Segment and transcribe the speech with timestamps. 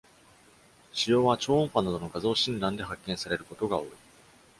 [0.93, 3.87] 腫瘍は超音波などの画像診断で発見されることが多い。